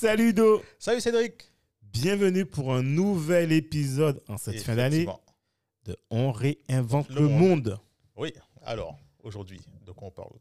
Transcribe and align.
Salut 0.00 0.32
Do, 0.32 0.62
Salut 0.78 1.02
Cédric. 1.02 1.52
bienvenue 1.82 2.46
pour 2.46 2.72
un 2.72 2.82
nouvel 2.82 3.52
épisode 3.52 4.22
en 4.28 4.38
cette 4.38 4.62
fin 4.62 4.74
d'année 4.74 5.06
de 5.84 5.94
On 6.08 6.32
réinvente 6.32 7.10
le, 7.10 7.16
Le 7.16 7.28
monde. 7.28 7.68
monde. 7.68 7.80
Oui, 8.16 8.32
alors, 8.62 8.98
aujourd'hui, 9.22 9.60
de 9.84 9.92
quoi 9.92 10.08
on 10.08 10.10
parle? 10.10 10.32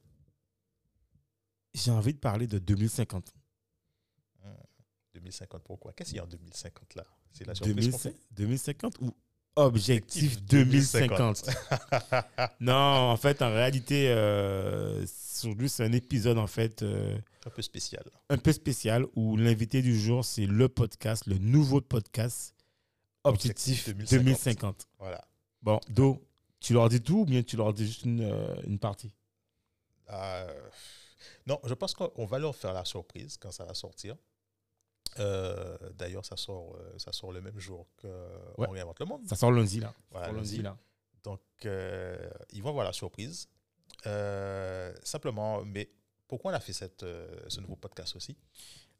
J'ai 1.73 1.91
envie 1.91 2.13
de 2.13 2.19
parler 2.19 2.47
de 2.47 2.57
2050. 2.57 3.33
2050, 5.15 5.61
pourquoi? 5.65 5.91
Qu'est-ce 5.91 6.11
qu'il 6.11 6.17
y 6.19 6.21
a 6.21 6.23
en 6.23 6.27
2050 6.27 6.95
là? 6.95 7.03
C'est 7.33 7.45
la 7.45 7.53
surprise 7.53 7.91
qu'on 7.91 7.97
2050 7.97 8.13
fait 8.13 8.15
2050 8.31 9.01
ou 9.01 9.13
objectif 9.59 10.41
2050 10.43 11.49
Non, 12.59 12.73
en 12.73 13.17
fait, 13.17 13.41
en 13.41 13.49
réalité, 13.51 14.09
euh, 14.09 15.05
aujourd'hui, 15.43 15.69
c'est 15.69 15.83
un 15.83 15.91
épisode 15.91 16.37
en 16.37 16.47
fait 16.47 16.81
euh, 16.81 17.17
Un 17.45 17.49
peu 17.49 17.61
spécial. 17.61 18.03
un 18.29 18.38
peu 18.38 18.51
spécial 18.51 19.05
où 19.16 19.38
l'invité 19.38 19.81
du 19.81 19.99
jour, 19.99 20.25
c'est 20.25 20.45
le 20.45 20.69
podcast, 20.69 21.25
le 21.27 21.38
nouveau 21.38 21.81
podcast 21.81 22.55
Objectif 23.23 23.88
Objectif 23.89 24.17
2050. 24.17 24.25
2050. 24.25 24.88
Voilà. 24.99 25.27
Bon, 25.61 25.79
Do, 25.89 26.25
tu 26.59 26.73
leur 26.73 26.89
dis 26.89 27.01
tout 27.01 27.19
ou 27.19 27.25
bien 27.25 27.44
tu 27.44 27.57
leur 27.57 27.73
dis 27.73 27.85
juste 27.85 28.05
une, 28.05 28.21
euh, 28.21 28.55
une 28.66 28.79
partie? 28.79 29.13
Non, 31.45 31.59
je 31.66 31.73
pense 31.73 31.94
qu'on 31.94 32.25
va 32.25 32.39
leur 32.39 32.55
faire 32.55 32.73
la 32.73 32.85
surprise 32.85 33.38
quand 33.38 33.51
ça 33.51 33.66
va 33.66 33.73
sortir. 33.73 34.16
Euh, 35.17 35.77
D'ailleurs, 35.97 36.23
ça 36.25 36.38
sort, 36.38 36.75
euh, 36.75 36.93
ça 36.97 37.11
sort 37.11 37.31
le 37.31 37.41
même 37.41 37.57
jour 37.59 37.88
que 37.97 38.07
Ouais. 38.57 38.67
On 38.67 38.71
réinvente 38.71 38.99
le 38.99 39.05
monde. 39.05 39.21
Ça 39.27 39.35
sort 39.35 39.51
lundi, 39.51 39.79
là. 39.79 39.93
Voilà, 40.11 40.27
lundi, 40.27 40.57
lundi. 40.57 40.61
là. 40.61 40.77
Donc, 41.23 41.41
euh, 41.66 42.29
ils 42.51 42.61
vont 42.61 42.69
avoir 42.69 42.85
la 42.85 42.93
surprise. 42.93 43.47
Euh, 44.05 44.93
simplement, 45.03 45.63
mais 45.66 45.89
pourquoi 46.27 46.51
on 46.51 46.55
a 46.55 46.59
fait 46.59 46.73
cette, 46.73 47.05
ce 47.47 47.59
nouveau 47.59 47.75
podcast 47.75 48.16
aussi? 48.16 48.38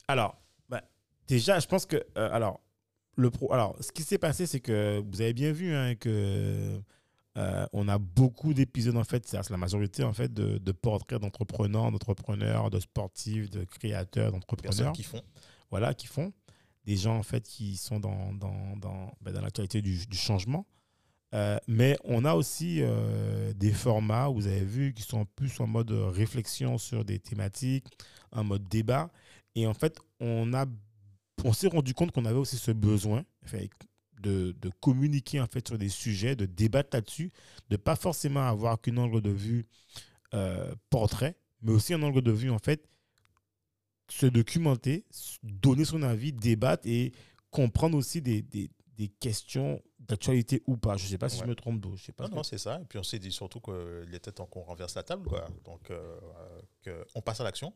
Alors, 0.08 0.42
bah, 0.68 0.82
déjà, 1.28 1.60
je 1.60 1.68
pense 1.68 1.86
que. 1.86 2.04
alors, 2.16 2.60
le 3.16 3.30
pro, 3.30 3.54
alors, 3.54 3.76
ce 3.82 3.92
qui 3.92 4.04
s'est 4.04 4.18
passé, 4.18 4.46
c'est 4.48 4.60
que 4.60 5.02
vous 5.12 5.22
avez 5.22 5.34
bien 5.34 5.52
vu 5.52 5.74
hein, 5.74 5.96
que. 5.96 6.82
euh, 7.38 7.66
on 7.72 7.88
a 7.88 7.98
beaucoup 7.98 8.54
d'épisodes, 8.54 8.98
en 8.98 9.04
fait, 9.04 9.26
c'est 9.28 9.50
la 9.50 9.58
majorité, 9.58 10.04
en 10.04 10.14
fait, 10.14 10.34
de, 10.34 10.58
de 10.58 10.72
portraits 10.72 11.22
d'entrepreneurs, 11.22 11.92
d'entrepreneurs, 11.92 12.70
de 12.70 12.80
sportifs, 12.80 13.50
de 13.50 13.64
créateurs, 13.64 14.32
d'entrepreneurs, 14.32 14.92
qui 14.94 15.04
font. 15.04 15.22
Voilà, 15.72 15.94
qui 15.94 16.08
font. 16.08 16.34
Des 16.86 16.98
gens, 16.98 17.18
en 17.18 17.24
fait, 17.24 17.44
qui 17.44 17.78
sont 17.78 18.00
dans, 18.00 18.34
dans, 18.34 18.76
dans, 18.78 19.14
bah, 19.22 19.32
dans 19.32 19.42
la 19.42 19.52
qualité 19.52 19.82
du, 19.82 20.06
du 20.08 20.18
changement. 20.18 20.66
Euh, 21.36 21.58
mais 21.68 21.96
on 22.04 22.26
a 22.26 22.34
aussi 22.34 22.80
euh, 22.82 23.54
des 23.54 23.72
formats, 23.72 24.28
vous 24.30 24.48
avez 24.48 24.66
vu, 24.66 24.94
qui 24.94 25.04
sont 25.04 25.26
plus 25.36 25.60
en 25.60 25.68
mode 25.68 25.92
réflexion 25.92 26.78
sur 26.78 27.06
des 27.06 27.20
thématiques, 27.20 27.86
en 28.32 28.44
mode 28.44 28.68
débat. 28.68 29.12
Et 29.56 29.68
en 29.68 29.74
fait, 29.74 30.00
on, 30.20 30.54
a, 30.54 30.66
on 31.44 31.54
s'est 31.54 31.68
rendu 31.68 31.94
compte 31.94 32.12
qu'on 32.12 32.26
avait 32.26 32.40
aussi 32.40 32.58
ce 32.58 32.72
besoin 32.72 33.24
de, 34.22 34.56
de 34.60 34.72
communiquer 34.82 35.40
en 35.40 35.48
fait, 35.48 35.68
sur 35.68 35.78
des 35.78 35.90
sujets, 35.90 36.36
de 36.36 36.46
débattre 36.46 36.90
là-dessus, 36.94 37.32
de 37.70 37.78
pas 37.78 37.96
forcément 37.96 38.48
avoir 38.48 38.82
qu'un 38.82 38.98
angle 38.98 39.22
de 39.22 39.30
vue 39.30 39.68
euh, 40.34 40.74
portrait, 40.90 41.36
mais 41.62 41.72
aussi 41.72 41.94
un 41.94 42.02
angle 42.02 42.22
de 42.22 42.32
vue, 42.32 42.50
en 42.50 42.60
fait, 42.60 42.88
se 44.10 44.26
documenter, 44.26 45.06
donner 45.44 45.86
son 45.86 46.02
avis, 46.04 46.34
débattre 46.34 46.88
et 46.88 47.12
comprendre 47.52 47.98
aussi 47.98 48.22
des, 48.22 48.42
des, 48.42 48.70
des 48.98 49.08
questions 49.08 49.82
d'actualité 50.00 50.62
ou 50.68 50.78
pas. 50.78 50.98
Je 50.98 51.06
ne 51.06 51.10
sais 51.10 51.18
pas 51.18 51.30
si 51.30 51.40
je 51.40 51.46
me 51.46 51.56
trompe 51.56 51.80
d'eau. 51.80 51.96
Je 51.96 52.04
sais 52.06 52.12
pas. 52.12 52.24
Non, 52.26 52.30
ce 52.30 52.36
non, 52.36 52.42
que- 52.42 52.48
c'est 52.48 52.58
ça. 52.58 52.80
Et 52.82 52.86
puis 52.86 53.00
on 53.00 53.04
s'est 53.04 53.20
dit 53.20 53.32
surtout 53.32 53.60
qu'il 53.60 54.14
était 54.14 54.32
temps 54.32 54.46
qu'on 54.46 54.62
renverse 54.64 54.96
la 54.96 55.04
table, 55.04 55.28
quoi. 55.28 55.48
Donc, 55.66 55.90
euh, 55.92 56.20
qu'on 57.14 57.22
passe 57.22 57.40
à 57.40 57.44
l'action. 57.44 57.74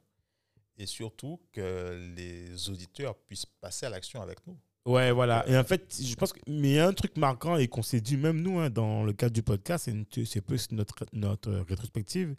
Et 0.78 0.88
surtout 0.88 1.40
que 1.52 2.14
les 2.16 2.70
auditeurs 2.70 3.16
puissent 3.16 3.46
passer 3.46 3.86
à 3.86 3.90
l'action 3.90 4.22
avec 4.22 4.40
nous. 4.48 4.58
Ouais, 4.86 5.12
voilà. 5.12 5.48
Et 5.48 5.56
en 5.56 5.64
fait, 5.64 5.96
je 6.02 6.16
pense 6.16 6.34
que. 6.34 6.40
Mais 6.48 6.70
il 6.72 6.74
y 6.76 6.80
a 6.80 6.88
un 6.88 6.94
truc 6.94 7.16
marquant 7.16 7.58
et 7.58 7.68
qu'on 7.68 7.84
s'est 7.84 8.02
dit, 8.02 8.18
même 8.18 8.42
nous, 8.42 8.60
hein, 8.60 8.70
dans 8.70 9.04
le 9.04 9.14
cadre 9.14 9.34
du 9.34 9.44
podcast, 9.44 9.90
c'est 10.26 10.42
plus 10.42 10.72
notre, 10.72 11.06
notre 11.14 11.52
rétrospective, 11.70 12.36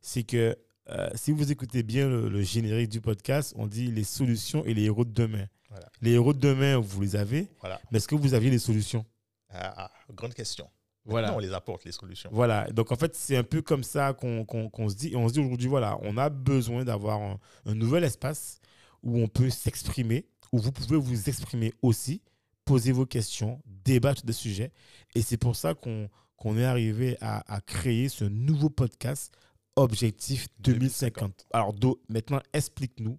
c'est 0.00 0.22
que 0.22 0.56
euh, 0.90 1.08
si 1.14 1.32
vous 1.32 1.52
écoutez 1.52 1.82
bien 1.82 2.08
le, 2.08 2.28
le 2.28 2.42
générique 2.42 2.88
du 2.90 3.00
podcast, 3.00 3.52
on 3.56 3.66
dit 3.66 3.90
les 3.90 4.04
solutions 4.04 4.64
et 4.64 4.74
les 4.74 4.84
héros 4.84 5.04
de 5.04 5.12
demain. 5.12 5.46
Voilà. 5.70 5.88
Les 6.00 6.12
héros 6.12 6.32
de 6.34 6.38
demain, 6.40 6.76
vous 6.78 7.00
les 7.00 7.16
avez, 7.16 7.48
Voilà. 7.60 7.80
mais 7.90 7.98
est-ce 7.98 8.08
que 8.08 8.14
vous 8.14 8.34
aviez 8.34 8.50
les 8.50 8.58
solutions? 8.58 9.04
Ah, 9.50 9.72
ah, 9.76 9.90
grande 10.12 10.34
question. 10.34 10.68
Voilà. 11.04 11.28
Maintenant, 11.28 11.38
on 11.38 11.40
les 11.46 11.52
apporte, 11.52 11.84
les 11.84 11.92
solutions. 11.92 12.30
Voilà, 12.32 12.70
donc 12.70 12.92
en 12.92 12.96
fait, 12.96 13.14
c'est 13.16 13.36
un 13.36 13.42
peu 13.42 13.60
comme 13.62 13.82
ça 13.82 14.12
qu'on 14.12 14.46
se 14.88 14.94
dit. 14.94 15.08
Et 15.12 15.16
on 15.16 15.28
se 15.28 15.32
dit 15.32 15.40
aujourd'hui, 15.40 15.68
voilà, 15.68 15.98
on 16.02 16.16
a 16.16 16.28
besoin 16.30 16.84
d'avoir 16.84 17.20
un, 17.20 17.38
un 17.66 17.74
nouvel 17.74 18.04
espace 18.04 18.60
où 19.02 19.18
on 19.18 19.26
peut 19.28 19.50
s'exprimer, 19.50 20.26
où 20.52 20.58
vous 20.58 20.70
pouvez 20.72 20.96
vous 20.96 21.28
exprimer 21.28 21.72
aussi, 21.82 22.22
poser 22.64 22.92
vos 22.92 23.06
questions, 23.06 23.60
débattre 23.66 24.24
des 24.24 24.32
sujets. 24.32 24.72
Et 25.16 25.22
c'est 25.22 25.38
pour 25.38 25.56
ça 25.56 25.74
qu'on 25.74 26.56
est 26.56 26.64
arrivé 26.64 27.16
à, 27.20 27.42
à 27.52 27.60
créer 27.60 28.08
ce 28.08 28.24
nouveau 28.24 28.70
podcast 28.70 29.32
Objectif 29.76 30.48
2050. 30.60 31.46
Alors, 31.52 31.72
Do, 31.72 32.00
maintenant, 32.08 32.40
explique-nous 32.52 33.18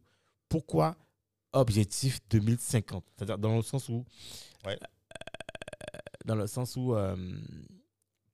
pourquoi 0.49 0.95
Objectif 1.51 2.19
2050 2.29 3.03
C'est-à-dire 3.15 3.37
dans 3.37 3.55
le 3.55 3.61
sens 3.61 3.89
où. 3.89 4.05
Ouais. 4.65 4.77
euh, 4.79 5.99
dans 6.25 6.35
le 6.35 6.47
sens 6.47 6.75
où. 6.75 6.95
euh, 6.95 7.15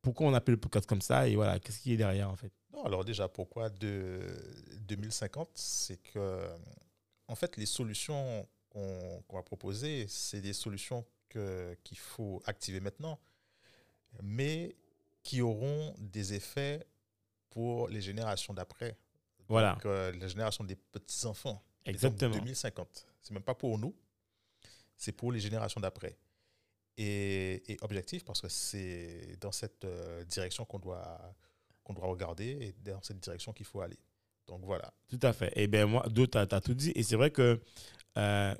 pourquoi 0.02 0.28
on 0.28 0.34
appelle 0.34 0.56
le 0.56 0.60
podcast 0.62 0.86
comme 0.88 1.02
ça 1.02 1.28
et 1.28 1.36
voilà, 1.36 1.60
qu'est-ce 1.60 1.80
qui 1.82 1.92
est 1.94 1.98
derrière 1.98 2.30
en 2.30 2.36
fait? 2.38 2.52
Non, 2.74 2.86
alors 2.86 3.04
déjà, 3.04 3.28
pourquoi 3.28 3.70
de 3.70 4.22
2050 4.88 5.50
C'est 5.56 5.98
que, 5.98 6.48
en 7.28 7.36
fait, 7.36 7.58
les 7.58 7.66
solutions 7.66 8.48
qu'on 8.70 9.36
va 9.36 9.44
proposer, 9.44 10.06
c'est 10.08 10.40
des 10.40 10.54
solutions 10.54 11.06
qu'il 11.30 11.98
faut 11.98 12.42
activer 12.46 12.80
maintenant, 12.80 13.20
mais 14.24 14.76
qui 15.24 15.42
auront 15.42 15.94
des 16.00 16.34
effets 16.34 16.86
pour 17.50 17.88
les 17.88 18.02
générations 18.02 18.54
d'après. 18.54 18.98
Voilà. 19.48 19.74
Donc, 19.74 19.86
euh, 19.86 20.12
la 20.20 20.28
génération 20.28 20.64
des 20.64 20.76
petits-enfants. 20.76 21.62
Exactement. 21.86 22.36
2050. 22.36 23.08
C'est 23.22 23.34
même 23.34 23.44
pas 23.44 23.56
pour 23.56 23.78
nous, 23.78 23.96
c'est 24.96 25.12
pour 25.12 25.32
les 25.32 25.40
générations 25.40 25.82
d'après. 25.82 26.18
Et, 26.98 27.72
et 27.72 27.78
objectif, 27.82 28.26
parce 28.26 28.42
que 28.42 28.50
c'est 28.50 29.38
dans 29.40 29.52
cette 29.52 29.86
euh, 29.86 30.24
direction 30.26 30.66
qu'on 30.66 30.80
doit, 30.80 31.20
qu'on 31.84 31.94
doit 31.94 32.08
regarder 32.08 32.58
et 32.62 32.76
dans 32.84 33.02
cette 33.02 33.20
direction 33.20 33.54
qu'il 33.54 33.66
faut 33.66 33.82
aller. 33.82 33.98
Donc 34.48 34.66
voilà. 34.66 34.94
Tout 35.08 35.20
à 35.22 35.32
fait. 35.32 35.52
Et 35.56 35.68
bien, 35.68 35.86
moi, 35.86 36.06
d'autres, 36.10 36.44
tu 36.46 36.56
as, 36.56 36.62
tout 36.62 36.74
dit. 36.74 36.92
Et 36.96 37.04
c'est 37.04 37.16
vrai 37.16 37.32
que 37.32 37.62
euh, 38.18 38.56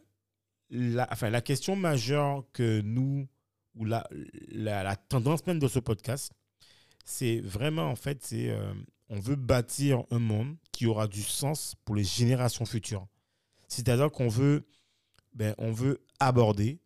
la, 0.70 1.08
enfin, 1.12 1.30
la 1.30 1.42
question 1.42 1.76
majeure 1.76 2.46
que 2.54 2.82
nous, 2.82 3.28
ou 3.76 3.86
la, 3.86 4.08
la, 4.50 4.84
la 4.84 4.96
tendance 4.96 5.46
même 5.46 5.60
de 5.60 5.68
ce 5.68 5.80
podcast, 5.80 6.32
c'est 7.06 7.40
vraiment, 7.42 7.90
en 7.90 7.96
fait, 7.96 8.24
c'est 8.24 8.50
euh, 8.50 8.74
on 9.10 9.20
veut 9.20 9.36
bâtir 9.36 10.04
un 10.12 10.20
monde 10.20 10.56
qui 10.72 10.86
aura 10.86 11.08
du 11.08 11.22
sens 11.24 11.76
pour 11.86 11.96
les 11.96 12.04
générations 12.04 12.66
futures. 12.66 13.08
C'est-à-dire 13.68 14.12
qu'on 14.12 14.28
veut, 14.28 14.68
ben, 15.34 15.56
on 15.58 15.72
veut 15.72 16.02
aborder, 16.20 16.80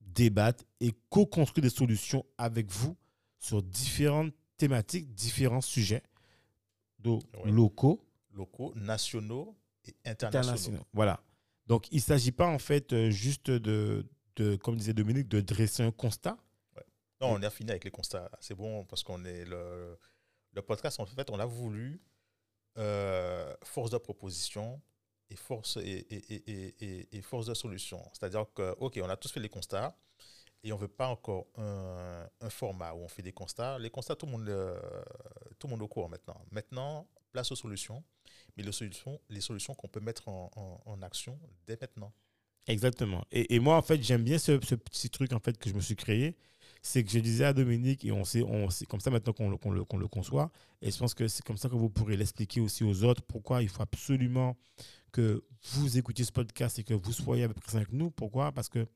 débattre 0.00 0.64
et 0.80 0.92
co-construire 1.08 1.62
des 1.62 1.70
solutions 1.70 2.24
avec 2.38 2.70
vous 2.70 2.96
sur 3.38 3.62
différentes 3.62 4.32
thématiques, 4.56 5.14
différents 5.14 5.60
sujets 5.62 6.02
donc, 6.98 7.22
locaux, 7.44 8.00
Locaux, 8.32 8.72
nationaux 8.76 9.56
et 9.86 9.94
internationaux. 10.04 10.48
internationaux. 10.48 10.86
Voilà. 10.92 11.22
Donc, 11.66 11.90
il 11.90 11.96
ne 11.96 12.00
s'agit 12.00 12.32
pas, 12.32 12.46
en 12.46 12.58
fait, 12.58 12.92
euh, 12.92 13.10
juste 13.10 13.50
de, 13.50 14.06
de, 14.36 14.56
comme 14.56 14.76
disait 14.76 14.92
Dominique, 14.92 15.28
de 15.28 15.40
dresser 15.40 15.82
un 15.82 15.90
constat. 15.90 16.36
Non, 17.20 17.32
on 17.32 17.42
a 17.42 17.50
fini 17.50 17.70
avec 17.70 17.84
les 17.84 17.90
constats. 17.90 18.30
C'est 18.40 18.54
bon 18.54 18.84
parce 18.84 19.02
qu'on 19.02 19.24
est 19.24 19.44
le, 19.44 19.98
le 20.52 20.62
podcast, 20.62 21.00
en 21.00 21.06
fait, 21.06 21.30
on 21.30 21.38
a 21.38 21.46
voulu 21.46 22.00
euh, 22.78 23.54
force 23.62 23.90
de 23.90 23.98
proposition 23.98 24.80
et 25.28 25.36
force, 25.36 25.76
et, 25.76 26.06
et, 26.10 26.50
et, 26.50 27.16
et, 27.16 27.22
force 27.22 27.46
de 27.46 27.54
solution. 27.54 28.02
C'est-à-dire 28.12 28.46
que, 28.54 28.74
OK, 28.78 28.98
on 29.02 29.08
a 29.08 29.16
tous 29.16 29.30
fait 29.30 29.40
les 29.40 29.48
constats 29.48 29.96
et 30.62 30.72
on 30.72 30.76
ne 30.76 30.80
veut 30.80 30.88
pas 30.88 31.08
encore 31.08 31.46
un, 31.56 32.28
un, 32.40 32.50
format 32.50 32.92
où 32.94 32.98
on 32.98 33.08
fait 33.08 33.22
des 33.22 33.32
constats. 33.32 33.78
Les 33.78 33.90
constats, 33.90 34.16
tout 34.16 34.26
le 34.26 34.32
monde, 34.32 34.48
euh, 34.48 34.80
tout 35.58 35.66
le 35.66 35.72
monde 35.72 35.82
au 35.82 35.88
courant 35.88 36.08
maintenant. 36.08 36.40
Maintenant, 36.50 37.06
place 37.32 37.52
aux 37.52 37.56
solutions. 37.56 38.02
mais 38.56 38.62
les 38.62 38.72
solutions, 38.72 39.20
les 39.28 39.40
solutions 39.40 39.74
qu'on 39.74 39.88
peut 39.88 40.00
mettre 40.00 40.28
en, 40.28 41.02
action 41.02 41.38
dès 41.66 41.78
maintenant. 41.80 42.12
Exactement. 42.66 43.24
Et, 43.30 43.54
et 43.54 43.58
moi, 43.58 43.76
en 43.76 43.82
fait, 43.82 44.02
j'aime 44.02 44.22
bien 44.22 44.38
ce, 44.38 44.60
ce 44.64 44.74
petit 44.74 45.10
truc 45.10 45.32
en 45.32 45.40
fait 45.40 45.56
que 45.58 45.70
je 45.70 45.74
me 45.74 45.80
suis 45.80 45.96
créé. 45.96 46.36
C'est 46.82 47.04
que 47.04 47.10
je 47.10 47.18
disais 47.18 47.44
à 47.44 47.52
Dominique, 47.52 48.04
et 48.04 48.12
on 48.12 48.24
sait, 48.24 48.42
on, 48.42 48.70
c'est 48.70 48.86
comme 48.86 49.00
ça 49.00 49.10
maintenant 49.10 49.32
qu'on 49.34 49.50
le, 49.50 49.84
qu'on 49.84 49.98
le, 49.98 50.08
conçoit. 50.08 50.50
Et 50.80 50.90
je 50.90 50.96
pense 50.98 51.12
que 51.12 51.28
c'est 51.28 51.44
comme 51.44 51.58
ça 51.58 51.68
que 51.68 51.74
vous 51.74 51.90
pourrez 51.90 52.16
l'expliquer 52.16 52.60
aussi 52.60 52.84
aux 52.84 53.04
autres. 53.04 53.22
Pourquoi 53.22 53.62
il 53.62 53.68
faut 53.68 53.82
absolument 53.82 54.56
que 55.12 55.42
vous 55.72 55.98
écoutiez 55.98 56.24
ce 56.24 56.32
podcast 56.32 56.78
et 56.78 56.84
que 56.84 56.94
vous 56.94 57.12
soyez 57.12 57.44
avec 57.44 57.56
avec 57.74 57.92
nous. 57.92 58.10
Pourquoi? 58.10 58.52
Parce 58.52 58.68
que 58.68 58.86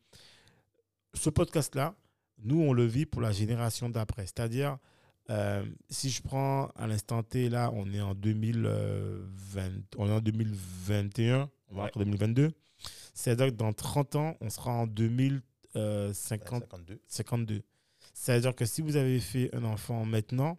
ce 1.12 1.28
podcast-là, 1.30 1.94
nous, 2.42 2.60
on 2.60 2.72
le 2.72 2.84
vit 2.84 3.06
pour 3.06 3.20
la 3.20 3.32
génération 3.32 3.88
d'après. 3.88 4.22
C'est-à-dire, 4.22 4.78
euh, 5.30 5.64
si 5.90 6.10
je 6.10 6.22
prends 6.22 6.66
à 6.76 6.86
l'instant 6.86 7.22
T, 7.22 7.48
là, 7.48 7.70
on 7.74 7.92
est 7.92 8.00
en 8.00 8.14
2020, 8.14 9.70
on 9.98 10.08
est 10.08 10.12
en 10.12 10.20
2021, 10.20 11.50
on 11.70 11.74
va 11.76 11.84
Ouais. 11.84 11.90
en 11.94 11.98
2022. 12.00 12.50
C'est-à-dire 13.14 13.46
que 13.46 13.52
dans 13.52 13.72
30 13.72 14.16
ans, 14.16 14.36
on 14.40 14.50
sera 14.50 14.72
en 14.72 14.86
2050, 14.86 16.62
52. 16.70 17.00
52. 17.06 17.62
C'est-à-dire 18.14 18.54
que 18.54 18.64
si 18.64 18.80
vous 18.80 18.96
avez 18.96 19.20
fait 19.20 19.54
un 19.54 19.64
enfant 19.64 20.04
maintenant, 20.06 20.58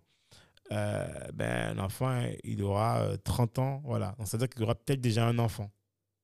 euh, 0.72 1.08
ben, 1.34 1.74
l'enfant, 1.76 2.28
il 2.44 2.62
aura 2.62 3.02
euh, 3.02 3.18
30 3.18 3.60
ans. 3.60 3.82
Voilà. 3.86 4.16
C'est-à-dire 4.24 4.50
qu'il 4.50 4.62
aura 4.64 4.76
peut-être 4.76 5.02
déjà 5.02 5.26
un 5.26 5.40
enfant. 5.40 5.72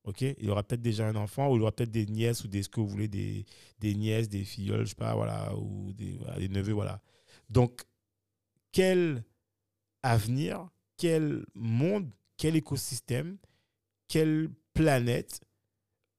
OK? 0.04 0.22
Il 0.22 0.50
aura 0.50 0.62
peut-être 0.62 0.82
déjà 0.82 1.08
un 1.08 1.16
enfant 1.16 1.50
ou 1.50 1.56
il 1.56 1.62
aura 1.62 1.72
peut-être 1.72 1.90
des 1.90 2.06
nièces 2.06 2.44
ou 2.44 2.48
des, 2.48 2.62
ce 2.62 2.68
que 2.68 2.80
vous 2.80 2.88
voulez, 2.88 3.08
des, 3.08 3.46
des 3.78 3.94
nièces, 3.94 4.28
des 4.28 4.44
je 4.44 4.84
sais 4.84 4.94
pas, 4.94 5.14
voilà, 5.14 5.54
ou 5.56 5.92
des, 5.94 6.18
des 6.38 6.48
neveux, 6.48 6.72
voilà. 6.72 7.00
Donc, 7.48 7.82
quel 8.72 9.24
avenir, 10.02 10.68
quel 10.96 11.44
monde, 11.54 12.10
quel 12.36 12.56
écosystème, 12.56 13.38
quelle 14.08 14.50
planète, 14.74 15.40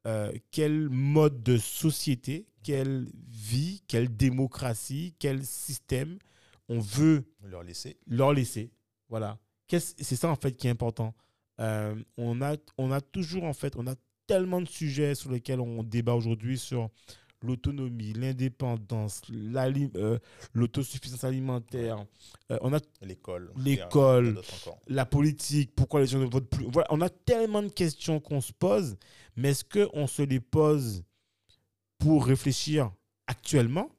euh, 0.05 0.31
quel 0.51 0.89
mode 0.89 1.43
de 1.43 1.57
société, 1.57 2.47
quelle 2.63 3.07
vie, 3.29 3.81
quelle 3.87 4.15
démocratie, 4.15 5.15
quel 5.19 5.45
système 5.45 6.17
on 6.69 6.79
veut 6.79 7.25
Leur 7.43 7.63
laisser. 7.63 7.97
leur 8.07 8.33
laisser. 8.33 8.71
Voilà. 9.09 9.39
C'est 9.67 10.15
ça 10.15 10.29
en 10.29 10.35
fait 10.35 10.53
qui 10.53 10.67
est 10.67 10.71
important. 10.71 11.15
Euh, 11.59 11.95
on, 12.17 12.41
a, 12.41 12.57
on 12.77 12.91
a 12.91 13.01
toujours 13.01 13.43
en 13.43 13.53
fait, 13.53 13.75
on 13.75 13.87
a 13.87 13.95
tellement 14.27 14.61
de 14.61 14.67
sujets 14.67 15.15
sur 15.15 15.31
lesquels 15.31 15.59
on 15.59 15.83
débat 15.83 16.13
aujourd'hui 16.13 16.57
sur 16.57 16.89
l'autonomie, 17.43 18.13
l'indépendance, 18.13 19.21
euh, 19.31 20.17
l'autosuffisance 20.53 21.23
alimentaire. 21.23 22.05
Euh, 22.51 22.57
on 22.61 22.73
a 22.73 22.79
L'école. 23.57 24.41
La 24.87 25.05
politique, 25.05 25.75
pourquoi 25.75 25.99
les 25.99 26.07
gens 26.07 26.19
ne 26.19 26.25
votent 26.25 26.49
plus? 26.49 26.65
Voilà, 26.71 26.87
on 26.91 27.01
a 27.01 27.09
tellement 27.09 27.61
de 27.61 27.67
questions 27.69 28.19
qu'on 28.19 28.41
se 28.41 28.53
pose, 28.53 28.97
mais 29.35 29.49
est-ce 29.49 29.63
qu'on 29.63 30.07
se 30.07 30.21
les 30.21 30.39
pose 30.39 31.03
pour 31.97 32.25
réfléchir 32.25 32.91
actuellement? 33.27 33.89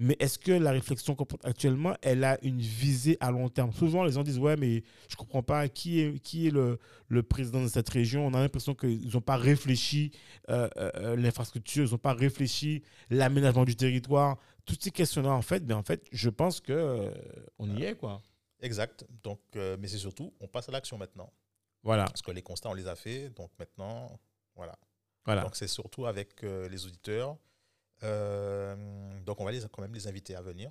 Mais 0.00 0.16
est-ce 0.18 0.38
que 0.38 0.50
la 0.50 0.72
réflexion 0.72 1.14
qu'on 1.14 1.26
porte 1.26 1.44
actuellement, 1.44 1.94
elle 2.02 2.24
a 2.24 2.38
une 2.42 2.60
visée 2.60 3.16
à 3.20 3.30
long 3.30 3.48
terme? 3.48 3.72
Souvent, 3.72 4.02
les 4.02 4.12
gens 4.12 4.22
disent 4.22 4.38
Ouais, 4.38 4.56
mais 4.56 4.82
je 5.08 5.14
ne 5.14 5.16
comprends 5.18 5.42
pas 5.42 5.68
qui 5.68 6.00
est, 6.00 6.18
qui 6.18 6.48
est 6.48 6.50
le, 6.50 6.78
le 7.08 7.22
président 7.22 7.62
de 7.62 7.68
cette 7.68 7.88
région. 7.88 8.26
On 8.26 8.34
a 8.34 8.40
l'impression 8.40 8.74
qu'ils 8.74 9.12
n'ont 9.12 9.20
pas 9.20 9.36
réfléchi 9.36 10.10
euh, 10.48 10.68
euh, 10.76 11.14
l'infrastructure, 11.16 11.84
ils 11.86 11.92
n'ont 11.92 11.98
pas 11.98 12.14
réfléchi 12.14 12.82
l'aménagement 13.10 13.64
du 13.64 13.76
territoire. 13.76 14.38
Toutes 14.64 14.82
ces 14.82 14.90
questions-là, 14.90 15.30
en 15.30 15.42
fait, 15.42 15.64
ben, 15.64 15.76
en 15.76 15.82
fait, 15.82 16.06
je 16.12 16.30
pense 16.30 16.60
que 16.60 16.72
euh, 16.72 17.10
on 17.58 17.68
y 17.76 17.84
est, 17.84 17.94
quoi. 17.94 18.22
Exact. 18.62 19.06
Donc, 19.22 19.40
euh, 19.56 19.76
mais 19.78 19.88
c'est 19.88 19.98
surtout, 19.98 20.32
on 20.40 20.48
passe 20.48 20.68
à 20.68 20.72
l'action 20.72 20.98
maintenant. 20.98 21.32
Voilà, 21.82 22.04
Parce 22.04 22.22
que 22.22 22.30
les 22.30 22.42
constats, 22.42 22.68
on 22.68 22.74
les 22.74 22.86
a 22.86 22.94
faits. 22.94 23.34
Donc 23.34 23.50
maintenant, 23.58 24.18
voilà. 24.54 24.78
voilà. 25.24 25.42
Donc 25.42 25.56
c'est 25.56 25.68
surtout 25.68 26.06
avec 26.06 26.44
euh, 26.44 26.68
les 26.68 26.84
auditeurs. 26.86 27.36
Euh, 28.02 29.20
donc 29.20 29.40
on 29.40 29.44
va 29.44 29.52
les, 29.52 29.60
quand 29.70 29.82
même 29.82 29.92
les 29.94 30.06
inviter 30.08 30.34
à 30.34 30.40
venir 30.42 30.70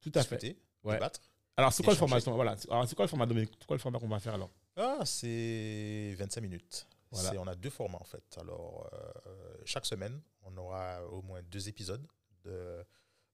Tout 0.00 0.12
à 0.14 0.22
fait. 0.22 0.36
discuter, 0.36 0.60
Ouais. 0.84 0.94
débattre. 0.94 1.20
Alors, 1.56 1.72
c'est 1.72 1.82
quoi 1.82 1.92
le 1.92 1.98
format 1.98 2.18
Voilà. 2.20 2.54
Alors, 2.70 2.88
c'est 2.88 2.94
quoi 2.94 3.04
le 3.04 3.08
format, 3.08 3.26
Dominique? 3.26 3.52
C'est 3.58 3.66
quoi 3.66 3.76
le 3.76 3.80
format 3.82 3.98
qu'on 3.98 4.06
va 4.06 4.20
faire 4.20 4.34
alors? 4.34 4.50
Ah, 4.76 5.00
c'est 5.04 6.14
25 6.16 6.40
minutes. 6.40 6.86
Voilà. 7.10 7.40
On 7.40 7.46
a 7.48 7.54
deux 7.56 7.70
formats 7.70 7.98
en 8.00 8.04
fait. 8.04 8.22
Alors, 8.40 8.88
euh, 8.92 9.32
chaque 9.64 9.84
semaine, 9.86 10.20
on 10.42 10.56
aura 10.56 11.04
au 11.06 11.20
moins 11.22 11.42
deux 11.42 11.68
épisodes 11.68 12.06
de, 12.44 12.84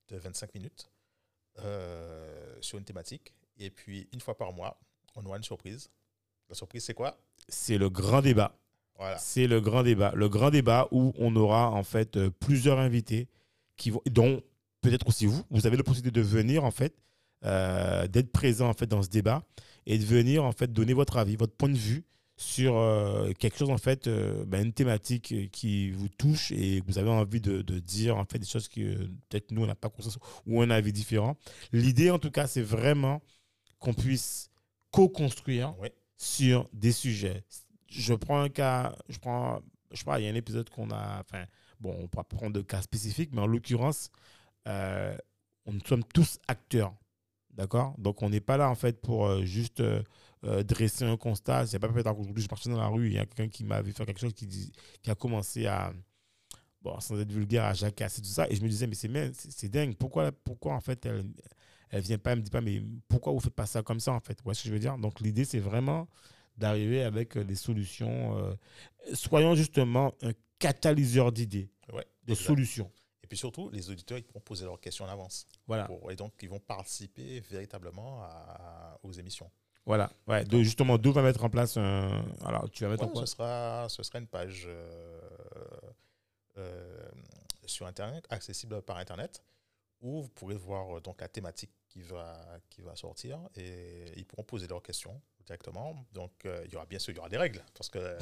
de 0.09 0.17
25 0.17 0.55
minutes 0.55 0.91
euh, 1.59 2.57
sur 2.63 2.79
une 2.79 2.85
thématique. 2.85 3.35
Et 3.59 3.71
puis, 3.71 4.09
une 4.13 4.21
fois 4.21 4.37
par 4.39 4.53
mois, 4.53 4.81
on 5.17 5.27
aura 5.27 5.37
une 5.37 5.45
surprise. 5.45 5.91
La 6.49 6.55
surprise, 6.55 6.85
c'est 6.85 6.95
quoi? 6.95 7.19
C'est 7.49 7.77
le 7.79 7.91
grand 7.91 8.23
débat. 8.23 8.57
Voilà. 8.99 9.19
C'est 9.19 9.47
le 9.47 9.61
grand 9.61 9.83
débat. 9.83 10.13
Le 10.15 10.29
grand 10.29 10.51
débat 10.51 10.89
où 10.91 11.13
on 11.19 11.35
aura 11.37 11.71
en 11.71 11.83
fait 11.83 12.17
euh, 12.17 12.31
plusieurs 12.31 12.79
invités 12.79 13.29
qui 13.77 13.91
vont, 13.91 14.01
dont 14.11 14.41
peut-être 14.81 15.09
aussi 15.09 15.27
vous. 15.27 15.43
Vous 15.51 15.67
avez 15.67 15.77
la 15.77 15.83
possibilité 15.83 16.21
de 16.21 16.25
venir 16.25 16.65
en 16.65 16.71
fait, 16.71 16.95
euh, 17.45 18.07
d'être 18.07 18.31
présent 18.31 18.69
en 18.69 18.75
fait 18.75 18.87
dans 18.87 19.03
ce 19.03 19.09
débat 19.09 19.43
et 19.87 19.99
de 19.99 20.05
venir 20.05 20.45
en 20.45 20.53
fait 20.53 20.73
donner 20.73 20.93
votre 20.93 21.17
avis, 21.19 21.37
votre 21.37 21.55
point 21.55 21.69
de 21.69 21.77
vue 21.77 22.05
sur 22.37 22.77
euh, 22.77 23.33
quelque 23.39 23.59
chose 23.59 23.71
en 23.71 23.79
fait, 23.79 24.09
ben, 24.09 24.65
une 24.65 24.73
thématique 24.73 25.51
qui 25.51 25.91
vous 25.91 26.09
touche 26.09 26.51
et 26.53 26.81
que 26.81 26.87
vous 26.87 26.99
avez 26.99 27.11
envie 27.11 27.41
de, 27.41 27.63
de 27.63 27.79
dire 27.79 28.17
en 28.17 28.25
fait 28.25 28.39
des 28.39 28.47
choses 28.47 28.69
que 28.69 28.97
peut-être 29.29 29.51
nous 29.53 29.63
on 29.63 29.67
n'a 29.67 29.75
pas 29.77 29.89
conscience 29.89 30.19
ou 30.47 30.61
un 30.63 30.71
avis 30.71 30.93
différent. 30.93 31.37
L'idée 31.73 32.11
en 32.11 32.19
tout 32.19 32.31
cas 32.31 32.47
c'est 32.47 32.63
vraiment 32.63 33.23
qu'on 33.79 33.95
puisse 33.95 34.51
co-construire 34.91 35.75
Oui. 35.81 35.89
sur 36.17 36.69
des 36.73 36.93
sujets. 36.93 37.45
Je 37.97 38.15
prends 38.15 38.41
un 38.41 38.49
cas, 38.49 38.95
je 39.09 39.19
prends, 39.19 39.61
je 39.93 39.99
sais 39.99 40.05
pas, 40.05 40.19
il 40.19 40.25
y 40.25 40.29
a 40.29 40.31
un 40.31 40.35
épisode 40.35 40.69
qu'on 40.71 40.91
a, 40.91 41.21
enfin, 41.21 41.45
bon, 41.81 41.97
on 41.99 42.09
pourra 42.09 42.25
prendre 42.25 42.53
de 42.53 42.63
cas 42.63 42.83
spécifiques, 42.83 43.31
mais 43.33 43.41
en 43.41 43.47
l'occurrence, 43.47 44.11
euh, 44.67 45.17
nous 45.67 45.81
sommes 45.87 46.05
tous 46.05 46.39
acteurs, 46.49 46.95
d'accord? 47.53 47.95
Donc, 47.99 48.23
on 48.23 48.31
n'est 48.31 48.41
pas 48.41 48.57
là, 48.57 48.69
en 48.69 48.75
fait, 48.75 49.01
pour 49.01 49.27
euh, 49.27 49.45
juste 49.45 49.81
euh, 49.81 50.03
euh, 50.45 50.63
dresser 50.63 51.05
un 51.05 51.17
constat. 51.17 51.67
C'est 51.67 51.79
pas 51.79 51.89
peut-être 51.89 52.13
qu'aujourd'hui, 52.15 52.43
je 52.43 52.49
marchais 52.51 52.71
dans 52.71 52.79
la 52.79 52.89
rue, 52.89 53.07
il 53.07 53.15
y 53.15 53.19
a 53.19 53.27
quelqu'un 53.27 53.49
qui 53.49 53.65
m'avait 53.65 53.93
fait 53.93 54.05
quelque 54.05 54.21
chose 54.21 54.35
qui, 54.35 54.73
a 55.07 55.15
commencé 55.15 55.67
à, 55.67 55.93
bon, 56.83 56.99
sans 57.01 57.19
être 57.21 57.33
vulgaire, 57.33 57.65
à 57.65 57.75
jacasser 57.75 58.21
tout 58.21 58.29
ça, 58.29 58.49
et 58.51 58.57
je 58.57 58.63
me 58.63 58.69
disais, 58.69 58.87
mais 58.87 59.33
c'est 59.35 59.69
dingue, 59.69 59.95
pourquoi, 59.97 60.33
pourquoi, 60.33 60.75
en 60.75 60.81
fait, 60.81 61.07
elle, 61.07 61.25
elle 61.91 62.03
vient 62.03 62.19
pas, 62.19 62.33
elle 62.33 62.39
me 62.39 62.43
dit 62.43 62.51
pas, 62.51 62.61
mais 62.61 62.83
pourquoi 63.09 63.33
vous 63.33 63.41
faites 63.41 63.55
pas 63.55 63.67
ça 63.67 63.83
comme 63.83 64.01
ça, 64.01 64.13
en 64.13 64.21
fait? 64.21 64.39
Vous 64.39 64.45
voyez 64.45 64.57
ce 64.57 64.65
que 64.65 64.69
je 64.69 64.75
veux 64.75 64.81
dire? 64.81 64.99
Donc, 64.99 65.21
l'idée, 65.21 65.45
c'est 65.45 65.61
vraiment 65.61 66.09
d'arriver 66.57 67.03
avec 67.03 67.37
euh, 67.37 67.45
des 67.45 67.57
solutions. 67.57 68.39
euh, 68.39 68.55
soyons 69.15 69.55
justement 69.55 70.15
un 70.23 70.33
catalyseur 70.59 71.33
d'idées, 71.33 71.71
Ouais, 71.93 72.07
de 72.25 72.35
solutions. 72.35 72.91
Et 73.23 73.27
puis 73.27 73.37
surtout, 73.39 73.71
les 73.71 73.91
auditeurs, 73.91 74.19
ils 74.19 74.23
pourront 74.25 74.41
poser 74.41 74.65
leurs 74.65 74.81
questions 74.81 75.05
en 75.05 75.09
avance. 75.09 75.47
Voilà, 75.67 75.87
Pour- 75.87 76.11
et 76.13 76.17
donc, 76.17 76.33
ils 76.43 76.49
vont 76.49 76.61
participer 76.61 77.41
véritablement 77.41 78.23
à- 78.23 78.99
aux 79.03 79.13
émissions. 79.13 79.51
voilà. 79.87 80.11
Ouais, 80.27 80.45
de, 80.45 80.63
justement, 80.63 80.97
d'où 80.99 81.13
va 81.13 81.23
mettre 81.23 81.43
en 81.45 81.51
place 81.51 81.77
un. 81.77 82.25
Alors, 82.45 82.71
tu 82.71 82.85
vas 82.85 82.91
mettre 82.91 83.05
en 83.05 83.09
quoi 83.09 83.27
ce, 83.27 83.33
sera, 83.35 83.87
ce 83.89 84.03
sera 84.03 84.19
une 84.19 84.27
page 84.27 84.65
euh, 84.67 85.21
euh, 86.59 87.09
sur 87.67 87.87
Internet, 87.87 88.27
accessible 88.31 88.81
par 88.83 88.99
Internet, 88.99 89.43
où 90.01 90.23
vous 90.23 90.29
pourrez 90.29 90.57
voir 90.57 91.01
donc 91.01 91.21
la 91.21 91.29
thématique 91.29 91.71
qui 91.89 92.03
va, 92.03 92.39
qui 92.71 92.83
va 92.83 92.95
sortir 92.97 93.41
et 93.57 94.13
ils 94.17 94.25
pourront 94.27 94.43
poser 94.45 94.67
leurs 94.67 94.83
questions 94.83 95.21
directement. 95.47 96.07
Donc, 96.13 96.33
euh, 96.47 96.63
il 96.67 96.73
y 96.73 96.77
aura 96.77 96.87
bien 96.87 96.99
sûr 96.99 97.13
il 97.13 97.17
y 97.17 97.19
aura 97.21 97.29
des 97.29 97.37
règles 97.37 97.63
parce 97.75 97.89
que 97.91 97.99
euh, 97.99 98.19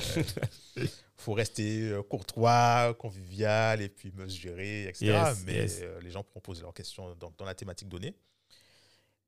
faut 1.17 1.33
rester 1.35 1.83
euh, 1.91 2.02
courtois, 2.02 2.95
convivial 2.99 3.81
et 3.81 3.88
puis 3.88 4.11
mesurer, 4.12 4.85
etc. 4.88 5.07
Yes, 5.07 5.43
Mais 5.45 5.55
yes. 5.55 5.81
euh, 5.83 6.00
les 6.00 6.11
gens 6.11 6.23
pourront 6.25 6.41
poser 6.41 6.62
leurs 6.62 6.75
questions 6.75 7.14
donc, 7.17 7.37
dans 7.38 7.45
la 7.45 7.55
thématique 7.55 7.88
donnée. 7.88 8.14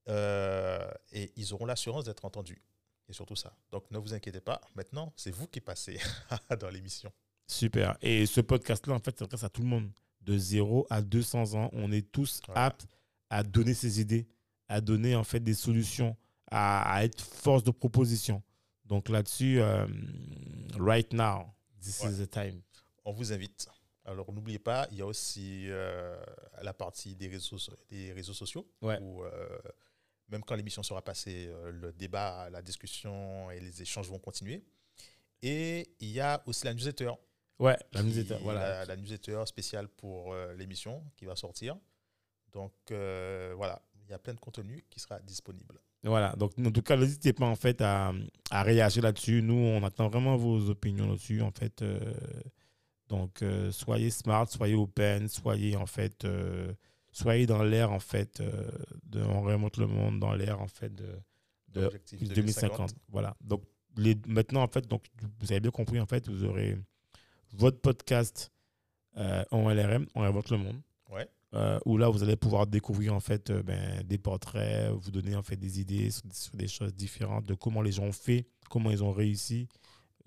Et 0.09 1.33
ils 1.37 1.55
auront 1.55 1.67
l'assurance 1.67 2.05
d'être 2.05 2.25
entendus. 2.25 2.61
Et 3.09 3.13
surtout 3.13 3.37
ça. 3.37 3.55
Donc 3.71 3.91
ne 3.91 3.99
vous 3.99 4.15
inquiétez 4.15 4.41
pas, 4.41 4.61
maintenant, 4.75 5.13
c'est 5.17 5.31
vous 5.31 5.47
qui 5.47 5.61
passez 5.61 5.99
dans 6.61 6.71
l'émission. 6.71 7.13
Super. 7.47 7.99
Et 8.01 8.25
ce 8.25 8.41
podcast-là, 8.41 8.95
en 8.95 8.99
fait, 8.99 9.19
s'adresse 9.19 9.45
à 9.45 9.49
tout 9.51 9.61
le 9.63 9.69
monde. 9.69 9.91
De 10.23 10.39
0 10.39 10.87
à 10.89 11.03
200 11.03 11.53
ans, 11.55 11.69
on 11.75 11.93
est 11.93 12.11
tous 12.11 12.41
Voilà. 12.47 12.65
aptes 12.65 12.87
à 13.29 13.43
donner 13.43 13.75
ses 13.75 14.01
idées, 14.01 14.27
à 14.69 14.81
donner 14.81 15.15
en 15.15 15.23
fait 15.25 15.41
des 15.41 15.53
solutions, 15.53 16.17
à, 16.55 16.95
à 16.95 17.05
être 17.05 17.21
force 17.21 17.65
de 17.65 17.71
proposition. 17.73 18.43
Donc 18.85 19.09
là-dessus, 19.09 19.61
euh, 19.61 19.87
right 20.79 21.13
now, 21.13 21.47
this 21.81 22.01
Ouais. 22.03 22.11
is 22.13 22.19
the 22.19 22.31
time. 22.31 22.61
On 23.05 23.13
vous 23.13 23.33
invite. 23.33 23.67
Alors 24.05 24.31
n'oubliez 24.33 24.59
pas, 24.59 24.87
il 24.91 24.99
y 24.99 25.03
a 25.03 25.07
aussi 25.07 25.65
euh, 25.71 26.23
la 26.63 26.75
partie 26.75 27.17
des 27.17 27.29
réseaux, 27.29 27.57
des 27.91 28.13
réseaux 28.13 28.35
sociaux, 28.35 28.69
Ouais. 28.83 28.99
où 29.01 29.25
euh, 29.25 29.59
même 30.29 30.45
quand 30.45 30.55
l'émission 30.55 30.83
sera 30.83 31.03
passée, 31.03 31.51
le 31.73 31.93
débat, 31.93 32.49
la 32.51 32.61
discussion 32.63 33.51
et 33.51 33.61
les 33.61 33.81
échanges 33.83 34.09
vont 34.09 34.19
continuer. 34.19 34.63
Et 35.43 35.95
il 36.01 36.11
y 36.11 36.21
a 36.21 36.43
aussi 36.47 36.65
la 36.67 36.75
newsletter. 36.75 37.13
Ouais, 37.59 37.77
la 37.93 38.03
newsletter, 38.03 38.37
voilà. 38.43 38.61
La, 38.61 38.85
la 38.85 38.97
newsletter 38.97 39.43
spéciale 39.47 39.89
pour 39.89 40.35
l'émission 40.57 41.03
qui 41.17 41.25
va 41.25 41.37
sortir. 41.37 41.77
Donc 42.53 42.73
voilà, 42.91 43.81
il 44.07 44.11
y 44.11 44.15
a 44.15 44.19
plein 44.19 44.35
de 44.35 44.41
contenu 44.41 44.85
qui 44.91 45.01
sera 45.01 45.19
disponible. 45.21 45.81
Voilà, 46.03 46.35
donc 46.37 46.53
en 46.59 46.71
tout 46.71 46.83
cas, 46.83 46.97
n'hésitez 46.97 47.33
pas 47.33 47.47
en 47.47 47.57
fait 47.57 47.81
à, 47.81 48.13
à 48.51 48.63
réagir 48.63 49.03
là-dessus. 49.03 49.41
Nous, 49.43 49.55
on 49.55 49.83
attend 49.83 50.09
vraiment 50.09 50.37
vos 50.37 50.69
opinions 50.69 51.09
là-dessus. 51.09 51.41
En 51.41 51.51
fait, 51.51 51.81
euh, 51.81 51.99
donc 53.09 53.43
euh, 53.43 53.71
soyez 53.73 54.11
smart, 54.11 54.47
soyez 54.49 54.75
open, 54.75 55.29
soyez 55.29 55.77
en 55.77 55.87
fait, 55.87 56.25
euh, 56.27 56.73
soyez 57.11 57.47
dans 57.47 57.63
l'air 57.63 57.91
en 57.91 58.01
fait. 58.01 58.43
de, 59.05 59.23
on 59.23 59.43
remonte 59.43 59.79
le 59.79 59.87
monde 59.87 60.21
dans 60.21 60.35
l'air 60.35 60.61
en 60.61 60.69
fait 60.69 60.95
de, 60.95 61.09
de 61.69 61.87
Objectif 61.87 62.29
2050. 62.29 62.95
Voilà. 63.09 63.35
Donc 63.41 63.63
les, 63.97 64.15
maintenant 64.27 64.63
en 64.63 64.69
fait, 64.69 64.87
donc 64.87 65.07
vous 65.41 65.53
avez 65.53 65.61
bien 65.61 65.71
compris 65.71 66.01
en 66.01 66.07
fait, 66.07 66.29
vous 66.29 66.45
aurez 66.45 66.77
votre 67.55 67.81
podcast 67.81 68.51
en 69.17 69.71
LRM, 69.71 70.07
on 70.15 70.21
réinvente 70.21 70.51
le 70.51 70.59
monde. 70.59 70.83
Euh, 71.55 71.79
où 71.85 71.97
là, 71.97 72.09
vous 72.09 72.23
allez 72.23 72.37
pouvoir 72.37 72.67
découvrir 72.67 73.15
en 73.15 73.21
fait 73.21 73.51
euh, 73.51 73.63
ben, 73.63 74.03
des 74.03 74.19
portraits, 74.19 74.91
vous 74.93 75.11
donner 75.11 75.37
en 75.37 75.43
fait 75.43 75.57
des 75.57 75.81
idées 75.81 76.11
sur, 76.11 76.23
sur 76.33 76.57
des 76.57 76.69
choses 76.69 76.95
différentes, 76.95 77.47
de 77.47 77.55
comment 77.55 77.81
les 77.83 77.93
gens 77.93 78.05
ont 78.05 78.13
fait, 78.13 78.47
comment 78.69 78.91
ils 78.91 79.03
ont 79.05 79.13
réussi, 79.13 79.69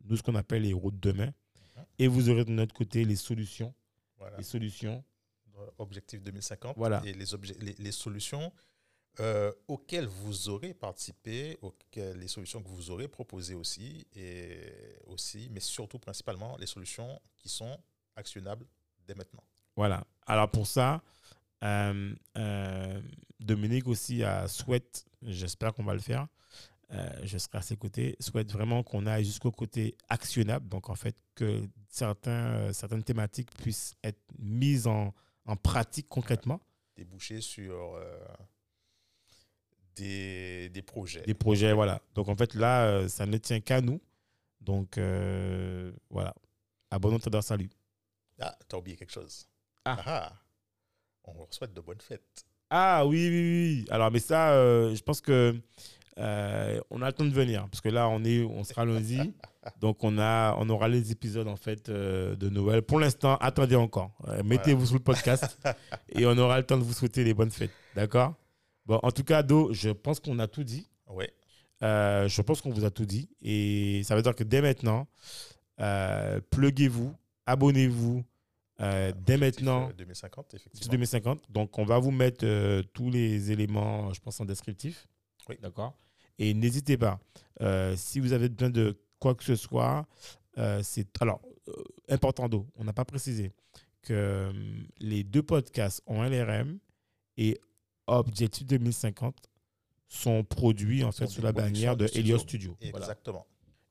nous 0.05 0.15
ce 0.17 0.23
qu'on 0.23 0.35
appelle 0.35 0.61
les 0.63 0.73
routes 0.73 0.99
de 0.99 1.11
demain. 1.11 1.31
Et 1.99 2.07
vous 2.07 2.29
aurez 2.29 2.45
de 2.45 2.51
notre 2.51 2.73
côté 2.73 3.03
les 3.05 3.15
solutions, 3.15 3.73
Voilà. 4.17 4.37
les 4.37 4.43
solutions. 4.43 5.03
Objectif 5.79 6.21
2050 6.21 6.77
Voilà. 6.77 7.01
et 7.03 7.13
les, 7.13 7.33
obje- 7.33 7.57
les, 7.59 7.73
les 7.79 7.91
solutions 7.91 8.53
euh, 9.19 9.51
auxquelles 9.67 10.05
vous 10.05 10.49
aurez 10.49 10.75
participé, 10.75 11.57
auxquelles, 11.63 12.19
les 12.19 12.27
solutions 12.27 12.61
que 12.61 12.67
vous 12.69 12.91
aurez 12.91 13.07
proposées 13.07 13.55
aussi, 13.55 14.05
et 14.15 14.59
aussi, 15.07 15.49
mais 15.51 15.59
surtout 15.59 15.97
principalement 15.97 16.55
les 16.57 16.67
solutions 16.67 17.19
qui 17.39 17.49
sont 17.49 17.75
actionnables 18.15 18.67
dès 19.07 19.15
maintenant. 19.15 19.43
Voilà. 19.77 20.03
Alors 20.25 20.49
pour 20.51 20.67
ça, 20.67 21.01
euh, 21.63 22.13
euh, 22.37 23.01
Dominique 23.39 23.87
aussi 23.87 24.23
a 24.23 24.47
souhaite, 24.49 25.05
j'espère 25.21 25.73
qu'on 25.73 25.83
va 25.85 25.93
le 25.93 26.01
faire, 26.01 26.27
euh, 26.91 27.09
je 27.23 27.37
serai 27.37 27.59
à 27.59 27.61
ses 27.61 27.77
côtés, 27.77 28.15
souhaite 28.19 28.51
vraiment 28.51 28.83
qu'on 28.83 29.05
aille 29.05 29.23
jusqu'au 29.23 29.51
côté 29.51 29.95
actionnable. 30.09 30.67
Donc 30.67 30.89
en 30.89 30.95
fait, 30.95 31.15
que 31.35 31.69
certains, 31.89 32.31
euh, 32.31 32.73
certaines 32.73 33.03
thématiques 33.03 33.51
puissent 33.55 33.95
être 34.03 34.21
mises 34.39 34.87
en, 34.87 35.13
en 35.45 35.55
pratique 35.55 36.09
concrètement. 36.09 36.59
Déboucher 36.95 37.41
sur 37.41 37.95
euh, 37.95 38.27
des, 39.95 40.69
des 40.69 40.81
projets. 40.81 41.21
Des 41.21 41.35
projets, 41.35 41.73
voilà. 41.73 42.01
Donc 42.15 42.29
en 42.29 42.35
fait, 42.35 42.55
là, 42.55 42.85
euh, 42.87 43.07
ça 43.07 43.25
ne 43.27 43.37
tient 43.37 43.59
qu'à 43.59 43.81
nous. 43.81 44.01
Donc 44.59 44.97
euh, 44.97 45.91
voilà. 46.09 46.33
Abonnons-toi 46.89 47.29
dans 47.29 47.41
salut. 47.41 47.69
Ah, 48.39 48.57
t'as 48.67 48.77
oublié 48.77 48.97
quelque 48.97 49.11
chose. 49.13 49.47
Ah. 49.87 49.97
Ah, 50.05 50.33
On 51.23 51.33
vous 51.33 51.47
souhaite 51.49 51.73
de 51.73 51.81
bonnes 51.81 52.01
fêtes. 52.01 52.45
Ah 52.69 53.05
oui, 53.05 53.29
oui, 53.29 53.31
oui. 53.31 53.85
Alors, 53.89 54.11
mais 54.11 54.19
ça, 54.19 54.51
euh, 54.51 54.93
je 54.93 55.01
pense 55.01 55.21
que 55.21 55.55
euh, 56.17 56.81
on 56.89 57.01
a 57.01 57.07
le 57.07 57.13
temps 57.13 57.23
de 57.23 57.29
venir 57.29 57.67
parce 57.69 57.79
que 57.79 57.89
là, 57.89 58.09
on 58.09 58.23
est, 58.25 58.43
on 58.43 58.63
sera 58.63 58.83
lundi, 58.83 59.33
donc 59.79 60.03
on 60.03 60.17
a, 60.17 60.55
on 60.57 60.67
aura 60.69 60.89
les 60.89 61.11
épisodes 61.11 61.47
en 61.47 61.55
fait 61.55 61.87
euh, 61.87 62.35
de 62.35 62.49
Noël. 62.49 62.81
Pour 62.81 62.99
l'instant, 62.99 63.37
attendez 63.37 63.75
encore. 63.75 64.11
Mettez-vous 64.43 64.85
sur 64.85 64.95
le 64.95 65.01
podcast 65.01 65.57
et 66.09 66.25
on 66.25 66.37
aura 66.37 66.57
le 66.57 66.65
temps 66.65 66.77
de 66.77 66.83
vous 66.83 66.93
souhaiter 66.93 67.23
les 67.23 67.33
bonnes 67.33 67.51
fêtes. 67.51 67.73
D'accord? 67.95 68.33
Bon, 68.85 68.99
en 69.01 69.11
tout 69.11 69.23
cas, 69.23 69.43
Do, 69.43 69.71
je 69.73 69.89
pense 69.89 70.19
qu'on 70.19 70.39
a 70.39 70.47
tout 70.47 70.63
dit. 70.63 70.89
Ouais. 71.07 71.31
Je 71.81 72.41
pense 72.41 72.61
qu'on 72.61 72.71
vous 72.71 72.83
a 72.85 72.91
tout 72.91 73.05
dit 73.05 73.29
et 73.41 74.01
ça 74.03 74.15
veut 74.15 74.21
dire 74.21 74.35
que 74.35 74.43
dès 74.43 74.61
maintenant, 74.61 75.07
pluguez-vous, 76.49 77.15
abonnez-vous. 77.45 78.25
Euh, 78.81 79.11
dès 79.25 79.35
Objectif, 79.35 79.39
maintenant, 79.39 79.89
euh, 79.89 79.93
2050, 79.93 80.47
c'est 80.51 80.57
effectivement. 80.57 80.91
2050. 80.91 81.51
Donc, 81.51 81.77
on 81.77 81.85
va 81.85 81.97
vous 81.99 82.11
mettre 82.11 82.45
euh, 82.45 82.83
tous 82.93 83.09
les 83.09 83.51
éléments, 83.51 84.13
je 84.13 84.19
pense, 84.19 84.39
en 84.39 84.45
descriptif. 84.45 85.07
Oui. 85.49 85.57
D'accord. 85.61 85.95
Et 86.39 86.53
n'hésitez 86.53 86.97
pas, 86.97 87.19
euh, 87.61 87.95
si 87.97 88.19
vous 88.19 88.33
avez 88.33 88.49
besoin 88.49 88.69
de 88.69 88.99
quoi 89.19 89.33
que 89.33 89.43
ce 89.43 89.55
soit, 89.55 90.05
euh, 90.57 90.81
c'est. 90.83 91.07
Alors, 91.21 91.41
euh, 91.67 91.83
important 92.09 92.47
d'eau, 92.47 92.67
on 92.75 92.83
n'a 92.83 92.93
pas 92.93 93.05
précisé 93.05 93.51
que 94.03 94.13
euh, 94.13 94.53
les 94.99 95.23
deux 95.23 95.43
podcasts 95.43 96.01
en 96.05 96.23
LRM 96.23 96.79
et 97.37 97.59
Objectif 98.09 98.65
2050 98.65 99.35
sont 100.07 100.43
produits 100.43 101.03
en 101.03 101.11
fait 101.11 101.27
sous 101.27 101.41
la 101.41 101.51
bannière 101.51 101.97
de 101.97 102.07
studio. 102.07 102.35
Helios 102.35 102.39
Studio. 102.39 102.77
Voilà. 102.91 103.17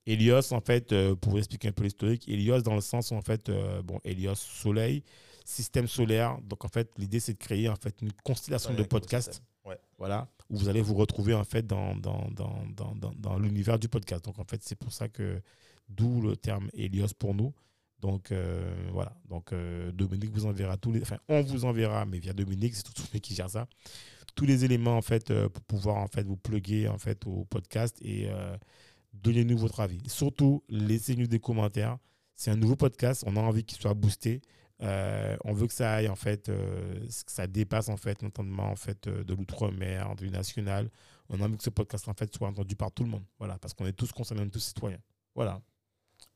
Helios, 0.07 0.53
en 0.53 0.61
fait, 0.61 0.93
euh, 0.93 1.17
pour 1.17 1.33
vous 1.33 1.39
expliquer 1.39 1.69
un 1.69 1.73
peu 1.73 1.83
l'historique, 1.83 2.29
Helios 2.29 2.63
dans 2.63 2.75
le 2.75 2.81
sens, 2.81 3.11
en 3.11 3.21
fait, 3.21 3.49
euh, 3.49 3.83
bon, 3.83 4.01
Helios, 4.05 4.37
soleil, 4.37 5.03
système 5.45 5.89
solaire. 5.89 6.39
Donc, 6.43 6.65
en 6.65 6.69
fait, 6.69 6.91
l'idée, 6.97 7.19
c'est 7.19 7.33
de 7.33 7.39
créer, 7.39 7.69
en 7.69 7.77
fait, 7.77 8.01
une 8.03 8.13
constellation 8.25 8.73
de 8.73 8.83
podcasts. 8.83 9.43
Ouais. 9.65 9.79
voilà, 9.99 10.29
où 10.49 10.57
vous 10.59 10.69
allez 10.69 10.81
vous 10.81 10.95
retrouver, 10.95 11.35
en 11.35 11.43
fait, 11.43 11.67
dans, 11.67 11.97
dans, 11.97 12.29
dans, 12.31 12.65
dans, 12.77 13.13
dans, 13.17 13.37
l'univers 13.37 13.81
du 13.81 13.89
podcast. 13.89 14.25
Donc, 14.25 14.39
en 14.39 14.45
fait, 14.45 14.63
c'est 14.63 14.77
pour 14.77 14.93
ça 14.93 15.09
que, 15.09 15.43
d'où 15.89 16.21
le 16.21 16.37
terme 16.37 16.71
Helios 16.73 17.15
pour 17.19 17.35
nous. 17.35 17.53
Donc, 17.99 18.31
euh, 18.31 18.73
voilà. 18.93 19.13
Donc, 19.29 19.53
euh, 19.53 19.91
Dominique 19.91 20.31
vous 20.31 20.47
enverra 20.47 20.77
tous 20.77 20.93
les... 20.93 21.03
Enfin, 21.03 21.19
on 21.29 21.43
vous 21.43 21.65
enverra, 21.65 22.05
mais 22.07 22.21
via 22.21 22.33
Dominique, 22.33 22.77
c'est 22.77 22.85
tout 22.85 23.03
lui 23.13 23.21
qui 23.21 23.35
gère 23.35 23.51
ça, 23.51 23.67
tous 24.37 24.47
les 24.47 24.65
éléments, 24.65 24.97
en 24.97 25.03
fait, 25.03 25.33
pour 25.49 25.65
pouvoir, 25.65 25.97
en 25.97 26.07
fait, 26.07 26.23
vous 26.23 26.37
plugger, 26.37 26.87
en 26.87 26.99
fait, 26.99 27.27
au 27.27 27.45
podcast 27.47 27.99
et... 28.03 28.31
Donnez-nous 29.23 29.59
votre 29.59 29.81
avis. 29.81 29.99
Surtout, 30.09 30.63
laissez-nous 30.69 31.27
des 31.27 31.39
commentaires. 31.41 31.99
C'est 32.35 32.51
un 32.51 32.57
nouveau 32.57 32.77
podcast. 32.77 33.25
On 33.27 33.37
a 33.37 33.41
envie 33.41 33.65
qu'il 33.65 33.79
soit 33.81 33.95
boosté. 33.95 34.43
Euh, 34.83 35.37
on 35.45 35.55
veut 35.55 35.67
que 35.67 35.73
ça 35.73 35.95
aille, 35.95 36.09
en 36.09 36.17
fait, 36.17 36.49
euh, 36.51 37.01
que 37.01 37.33
ça 37.33 37.47
dépasse, 37.47 37.89
en 37.89 37.97
fait, 37.97 38.21
l'entendement, 38.23 38.71
en 38.71 38.77
fait, 38.77 39.07
euh, 39.07 39.25
de 39.25 39.35
l'outre-mer, 39.35 40.15
du 40.17 40.31
national. 40.31 40.91
On 41.31 41.41
a 41.41 41.45
envie 41.47 41.57
que 41.57 41.65
ce 41.65 41.71
podcast, 41.71 42.07
en 42.09 42.15
fait, 42.15 42.35
soit 42.35 42.49
entendu 42.49 42.77
par 42.77 42.93
tout 42.93 43.03
le 43.05 43.09
monde. 43.11 43.25
Voilà, 43.39 43.59
parce 43.59 43.73
qu'on 43.73 43.87
est 43.87 43.93
tous 43.95 44.13
concernés, 44.13 44.43
on 44.43 44.47
est 44.47 44.51
tous 44.51 44.61
citoyens. 44.61 45.01
Voilà. 45.35 45.61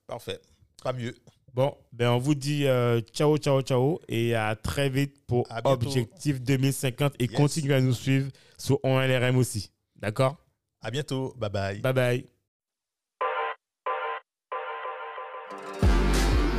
Parfait. 0.07 0.41
Pas 0.83 0.95
mieux. 0.95 1.15
Bon, 1.53 1.77
ben 1.93 2.11
on 2.11 2.19
vous 2.19 2.35
dit 2.37 2.67
euh, 2.67 3.01
ciao, 3.13 3.37
ciao, 3.37 3.61
ciao 3.63 4.01
et 4.09 4.35
à 4.37 4.55
très 4.55 4.89
vite 4.89 5.27
pour. 5.27 5.47
Objectif 5.65 6.41
2050 6.41 7.15
et 7.19 7.25
Yes. 7.25 7.37
continuez 7.37 7.75
à 7.75 7.81
nous 7.81 7.93
suivre 7.93 8.31
sur 8.57 8.79
ONLRM 8.85 9.37
aussi. 9.37 9.73
D'accord? 9.97 10.37
À 10.81 10.91
bientôt. 10.91 11.35
Bye 11.37 11.51
bye. 11.51 11.81
Bye 11.81 11.93
bye. 11.93 12.40